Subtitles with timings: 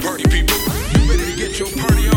[0.00, 0.56] party people.
[0.94, 2.07] You ready to get your party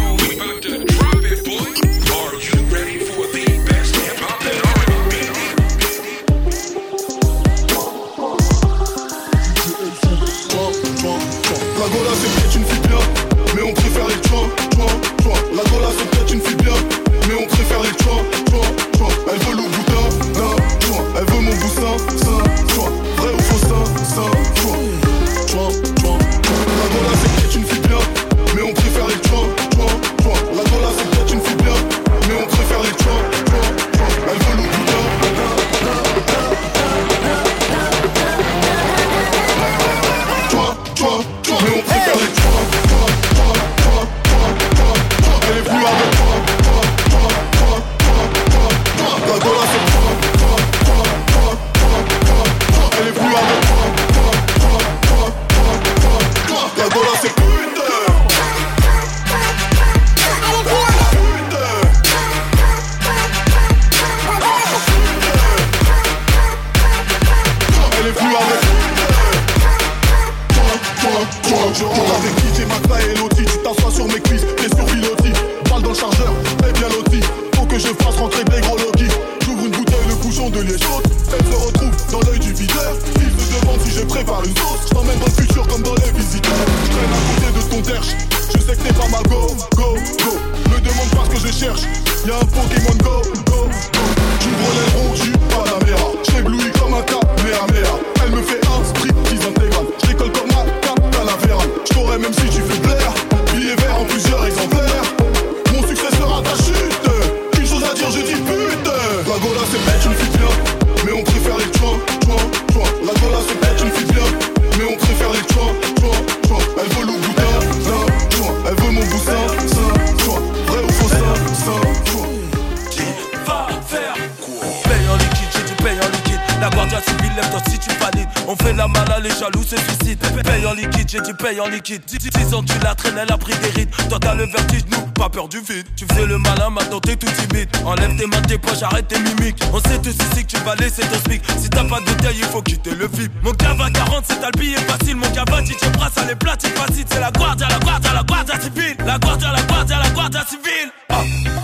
[131.59, 132.01] en liquide.
[132.05, 133.89] 10 ans tu la traînes, elle a pris des rides.
[134.09, 135.85] Toi t'as le vertige, nous, pas peur du vide.
[135.95, 137.69] Tu faisais le malin, maintenant t'es tout timide.
[137.85, 139.61] Enlève tes mains, tes poches, arrête tes mimiques.
[139.73, 141.41] On sait tous ici que tu vas laisser ton smic.
[141.57, 143.31] Si t'as pas de bouteille, il faut quitter le VIP.
[143.43, 145.15] Mon gars va 40, c'est le billet facile.
[145.15, 147.05] Mon gars va DJ Brass, à les platines facile.
[147.09, 148.95] C'est la guardia, la guardia, la guardia civile.
[149.05, 150.91] La guardia, la guardia, la guardia civile.
[151.09, 151.21] Ah,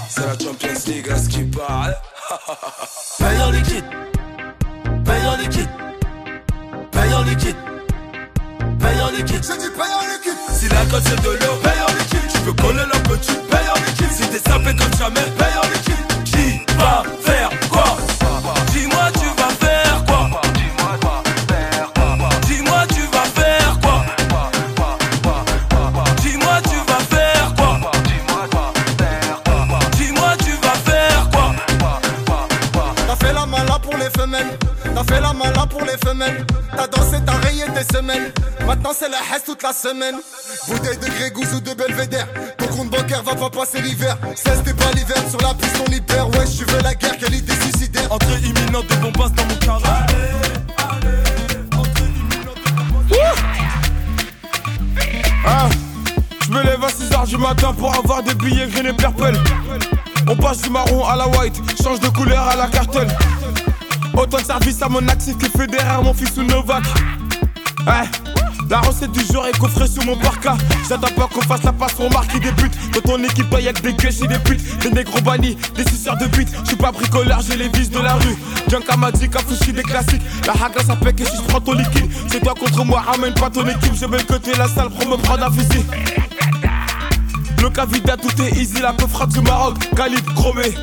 [0.10, 1.96] c'est la Champions League à ce qui parle.
[3.20, 3.86] Paye en liquide.
[5.06, 5.87] Paye en liquide.
[7.18, 7.56] Paye en liquide.
[8.80, 9.44] Paye en liquide.
[9.44, 10.38] J'ai dit paye en liquide.
[10.54, 12.28] Si la cote c'est de l'eau, paye en liquide.
[12.32, 14.12] Tu veux coller la petite, paye en liquide.
[14.12, 15.87] Si t'es sapé comme jamais, paye en liquide.
[36.76, 38.32] T'as dansé, t'as rayé tes semelles.
[38.66, 40.16] Maintenant c'est la hesse toute la semaine.
[40.68, 42.28] Bouteille de Grégouze ou de Belvédère.
[42.58, 44.18] Ton compte bancaire va pas passer l'hiver.
[44.36, 46.30] 16 t'es pas l'hiver sur la piste on libère.
[46.30, 48.12] Ouais, je veux la guerre, quelle idée suicidaire.
[48.12, 49.84] Entrée imminente de bombasses dans mon carré.
[55.46, 55.70] Ah,
[56.46, 59.34] je me lève à 6h du matin pour avoir des billets green et purple.
[60.30, 63.08] On passe du marron à la white, change de couleur à la cartelle.
[64.14, 65.68] Autant de service à mon actif que fait
[66.04, 66.84] mon fils ou Novak.
[67.86, 68.10] Ouais.
[68.70, 70.58] La recette du jour est coffrée sur mon parka.
[70.90, 72.72] J'attends pas qu'on fasse la passe marquer des buts.
[72.94, 74.80] Dans ton équipe, y'a que des gueuches et des putes.
[74.80, 76.46] Des négros bannis, des suceurs de buts.
[76.66, 78.36] J'suis pas bricoleur, j'ai les vis de la rue.
[78.70, 80.22] Junka m'a dit qu'à des classiques.
[80.46, 82.12] La hagra ça pèque et si j'prends ton liquide.
[82.28, 83.94] C'est toi contre moi, ramène pas ton équipe.
[83.96, 85.86] Je vais le côté la salle pour me prendre un fusil.
[87.62, 90.74] Le Cavida, tout est easy, la frappe du Maroc, calibre chromé.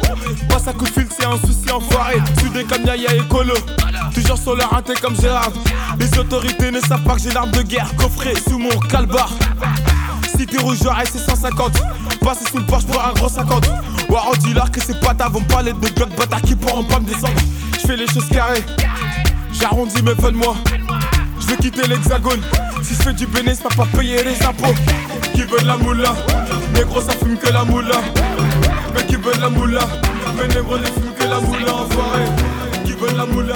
[0.49, 2.17] Passe à coup de fil, c'est un souci enfoiré.
[2.41, 3.55] Sudé comme Yaya et Colo.
[4.15, 5.53] Toujours sur leur inté comme Gérard.
[5.99, 9.31] Les autorités ne savent pas que j'ai l'arme de guerre coffré sous mon calbar.
[10.37, 10.79] Cité rouge,
[11.11, 11.81] c'est 150.
[12.21, 13.71] Passer sous le porche pour un gros 50.
[14.09, 17.07] Waro dit que c'est pas ta, vont parler de bloc bâtard qui pourront pas me
[17.07, 17.41] descendre.
[17.79, 18.65] J'fais les choses carrées.
[19.53, 20.55] J'arrondis mes fins de moi.
[21.41, 22.41] J'veux quitter l'hexagone.
[22.83, 24.75] Si j'fais du bénéfice, pas pour payer les impôts.
[25.35, 26.15] Qui veulent la moula.
[26.75, 27.97] Négro ça fume que la moula.
[28.95, 29.81] Mais qui veulent la moula.
[30.37, 32.25] Mais négro ne fume que la moula enfoiré
[32.85, 33.55] Qui veulent la moula.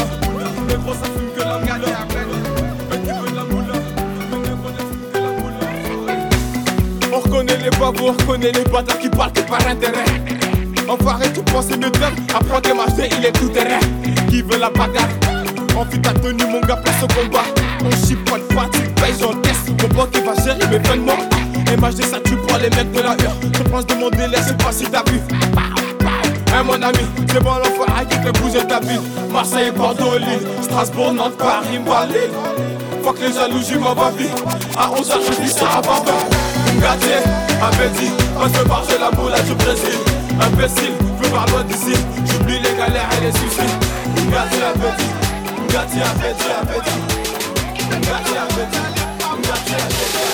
[0.68, 1.98] Négro ça fume que la moula.
[2.90, 3.72] Mais qui veulent la moula.
[4.30, 5.66] Mais négro ne fume que la moula
[7.12, 10.04] On reconnaît les babous, on reconnaît les bâtards qui parlent que par intérêt.
[10.88, 13.80] Enfoiré tout pensée de tête Après que marché il est tout terrain.
[14.28, 15.08] Qui veut la bagarre?
[15.76, 17.44] Envie ta tenue mon gars place au combat.
[17.84, 21.04] On chie pas de fatigue, paye j'encaisse Mon banque va gérer mes peines
[21.72, 23.32] Image des statues pour les mecs de la hure.
[23.52, 25.20] Je pense de mon délai, c'est pas si t'as vu.
[26.48, 29.00] Hey mon ami, c'est bon l'enfoiré qui fait bouger ta ville
[29.30, 32.30] Marseille, Bordeaux, Lille, Strasbourg, Nantes, Paris, Malais
[33.04, 34.32] Faut que les jalousies m'envoient vite.
[34.76, 36.14] À 11h je dis ça à Barbel
[36.80, 37.14] Gâté,
[37.62, 39.98] appétit, on se barge la boule du Brésil
[40.40, 41.98] Imbécile, veux voir loin d'ici.
[42.24, 43.74] J'oublie les galères et les soucis.
[44.30, 45.10] Gâté, appétit,
[45.68, 46.98] gâté, appétit, appétit.
[47.90, 48.98] Gâté, appétit
[49.30, 50.27] on arrive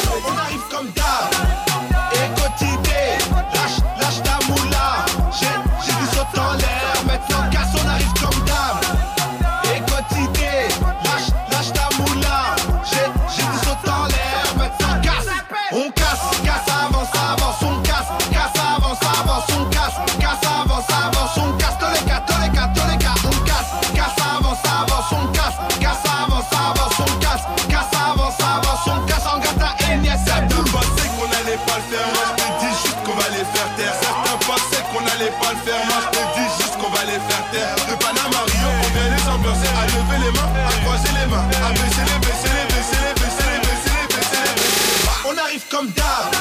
[39.47, 43.15] à lever les mains, à croiser les mains, à baisser les, baisser les, baisser les,
[43.21, 45.29] baisser les, baisser les, baisser les.
[45.29, 46.33] On arrive comme d'hab.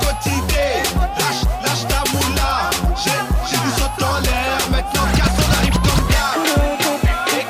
[0.00, 0.82] Quotidien,
[1.18, 2.70] lâche, lâche ta moula.
[3.02, 3.18] J'ai,
[3.48, 4.58] j'ai du saut en l'air.
[4.70, 6.40] Maintenant, casse, on arrive comme d'hab.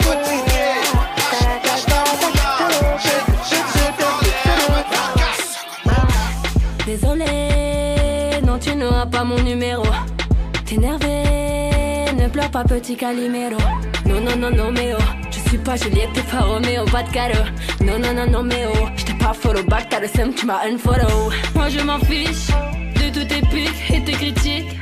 [0.02, 0.74] Quotidien,
[1.16, 1.98] lâche, lâche ta.
[6.84, 9.84] Désolé, non tu n'auras pas mon numéro.
[10.66, 11.22] T'es énervé,
[12.28, 13.56] ne pleure pas petit Calimero.
[14.06, 17.84] Non non non non mais oh, je suis pas Juliette, t'es pas Roméo, pas de.
[17.84, 21.30] Non non non non mais oh, j'étais pas follow back, t'as le tu m'as unfollow.
[21.54, 22.48] Moi je m'en fiche
[22.96, 24.78] de tous tes pics et tes critiques.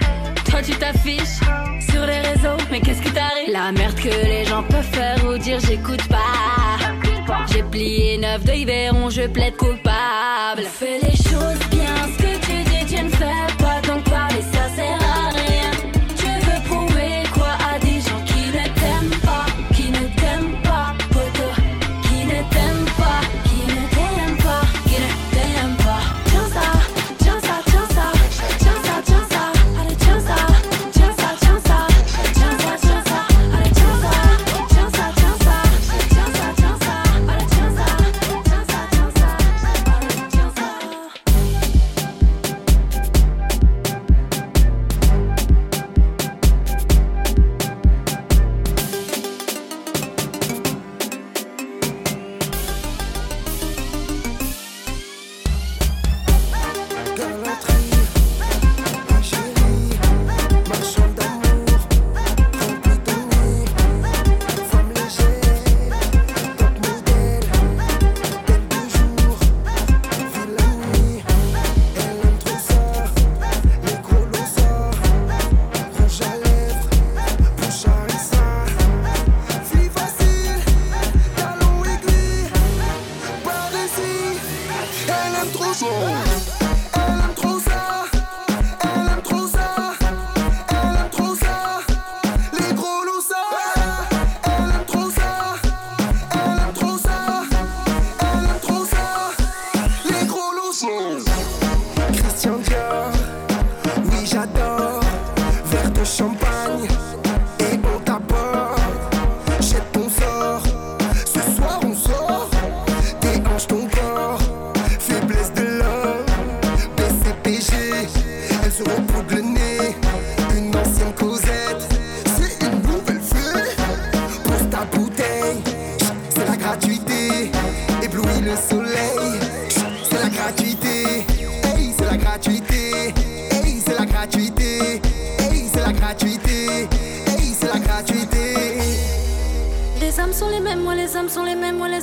[0.50, 1.40] Toi tu t'affiches
[1.88, 3.52] sur les réseaux, mais qu'est-ce qui t'arrive?
[3.52, 7.44] La merde que les gens peuvent faire ou dire j'écoute pas.
[7.52, 10.62] J'ai plié neuf de Yveron, je plaide coupable.
[10.64, 11.66] Fais les choses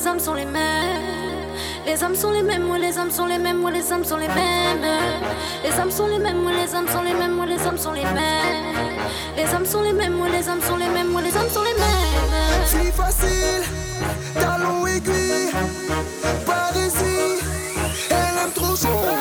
[0.03, 1.53] les âmes sont les mêmes.
[1.85, 4.17] Les âmes sont les mêmes, moi les âmes sont les mêmes, moi les âmes sont
[4.17, 4.85] les mêmes.
[5.63, 7.93] Les âmes sont les mêmes, moi les âmes sont les mêmes, moi les âmes sont
[7.93, 8.99] les mêmes.
[9.37, 11.63] Les âmes sont les mêmes, moi les âmes sont les mêmes, moi les âmes sont
[11.63, 12.83] les mêmes.
[12.83, 13.63] Vie facile,
[14.33, 15.51] talon aiguille,
[16.45, 17.39] par ici,
[18.09, 19.12] elle aime trop ça.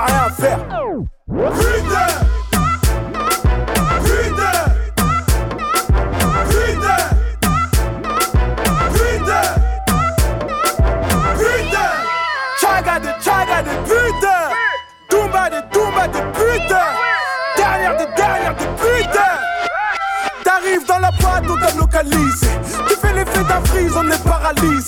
[0.00, 0.58] Rien à faire.
[0.70, 1.08] Rude.
[1.28, 1.92] Rude.
[6.46, 6.86] Rude.
[8.94, 9.32] Rude.
[11.36, 11.78] Rude.
[12.60, 14.34] Chaga de chaga pute.
[15.08, 16.76] Touba de touba pute.
[17.56, 18.64] Derrière de derrière de.
[20.44, 22.46] T'arrives dans la pâte ou t'as localisé.
[22.86, 24.87] Tu fais l'effet d'un frise, on est paralyse.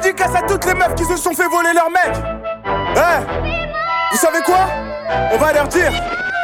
[0.00, 2.16] Dédicace à toutes les meufs qui se sont fait voler leur mec.
[2.96, 3.24] Hey,
[4.10, 4.66] vous savez quoi?
[5.32, 5.92] On va leur dire,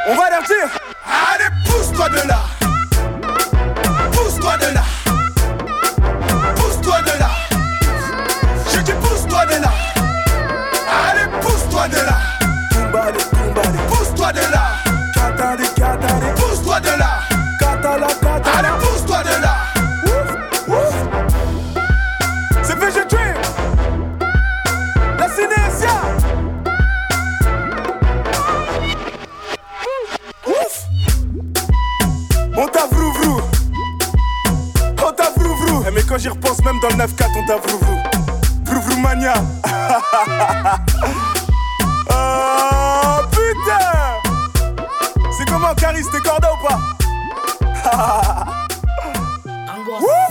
[0.07, 0.69] on va leur dire.
[1.05, 2.39] Allez, pousse-toi de là.
[4.13, 4.83] Pousse-toi de là.
[6.55, 7.31] Pousse-toi de là.
[8.73, 9.73] Je dis pousse-toi de là.
[11.11, 12.19] Allez, pousse-toi de là.
[13.89, 14.70] Pousse-toi de là.
[45.61, 46.81] Comment Caris, t'es corda ou pas?